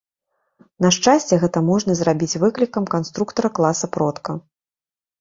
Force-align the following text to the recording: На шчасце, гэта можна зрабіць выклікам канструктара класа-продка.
На 0.85 0.89
шчасце, 0.97 1.33
гэта 1.43 1.63
можна 1.69 1.97
зрабіць 2.01 2.39
выклікам 2.47 2.91
канструктара 2.97 3.49
класа-продка. 3.61 4.31